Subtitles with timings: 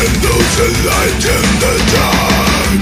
[0.00, 1.20] Candles light
[1.60, 2.80] the dark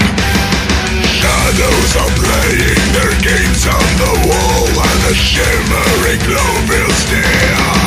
[1.03, 7.78] Shadows are playing their games on the wall And a shimmering glow fills the air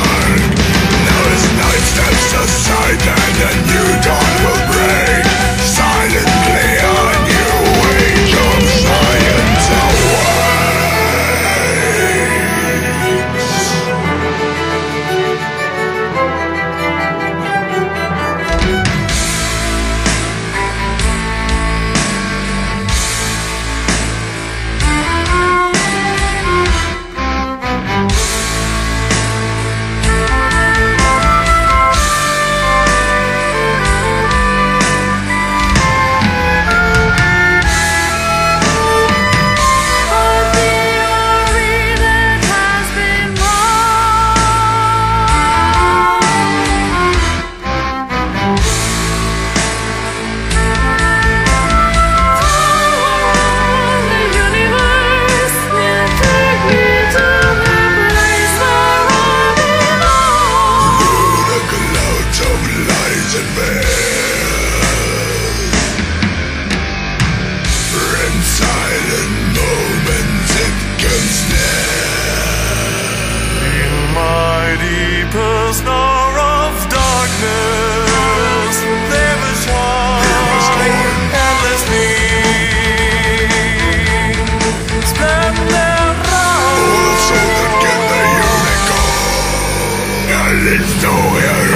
[91.22, 91.72] nowhere.